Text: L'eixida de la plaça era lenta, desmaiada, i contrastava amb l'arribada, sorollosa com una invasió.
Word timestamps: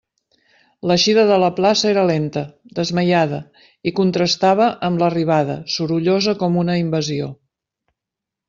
L'eixida 0.91 1.25
de 1.31 1.35
la 1.43 1.49
plaça 1.59 1.85
era 1.91 2.05
lenta, 2.11 2.43
desmaiada, 2.79 3.41
i 3.91 3.95
contrastava 4.01 4.71
amb 4.89 5.05
l'arribada, 5.05 5.61
sorollosa 5.77 6.37
com 6.45 6.59
una 6.67 6.81
invasió. 6.87 7.33